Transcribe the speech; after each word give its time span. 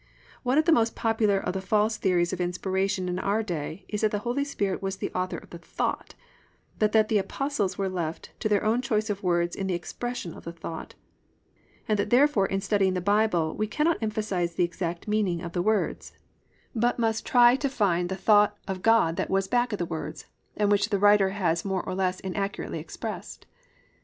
"+ 0.23 0.41
One 0.41 0.57
of 0.57 0.65
the 0.65 0.71
most 0.71 0.95
popular 0.95 1.37
of 1.37 1.53
the 1.53 1.61
false 1.61 1.95
theories 1.97 2.33
of 2.33 2.41
Inspiration 2.41 3.07
in 3.07 3.19
our 3.19 3.43
day 3.43 3.85
is 3.87 4.01
that 4.01 4.09
the 4.09 4.17
Holy 4.25 4.43
Spirit 4.43 4.81
was 4.81 4.97
the 4.97 5.11
author 5.11 5.37
of 5.37 5.51
the 5.51 5.59
thought, 5.59 6.15
but 6.79 6.91
that 6.91 7.07
the 7.07 7.19
Apostles 7.19 7.77
were 7.77 7.87
left 7.87 8.31
to 8.39 8.49
their 8.49 8.65
own 8.65 8.81
choice 8.81 9.11
of 9.11 9.21
words 9.21 9.55
in 9.55 9.67
the 9.67 9.75
expression 9.75 10.33
of 10.33 10.43
the 10.43 10.51
thought, 10.51 10.95
and 11.87 11.99
that 11.99 12.09
therefore 12.09 12.47
in 12.47 12.61
studying 12.61 12.95
the 12.95 12.99
Bible 12.99 13.53
we 13.55 13.67
cannot 13.67 14.01
emphasise 14.01 14.55
the 14.55 14.63
exact 14.63 15.07
meaning 15.07 15.39
of 15.39 15.51
the 15.53 15.61
words, 15.61 16.13
but 16.73 16.97
must 16.97 17.23
try 17.23 17.55
to 17.57 17.69
find 17.69 18.09
the 18.09 18.15
thought 18.15 18.57
of 18.67 18.81
God 18.81 19.17
that 19.17 19.29
was 19.29 19.47
back 19.47 19.71
of 19.71 19.77
the 19.77 19.85
words, 19.85 20.25
and 20.57 20.71
which 20.71 20.89
the 20.89 20.97
writer 20.97 21.29
has 21.29 21.63
more 21.63 21.83
or 21.83 21.93
less 21.93 22.19
inaccurately 22.21 22.79
expressed. 22.79 23.45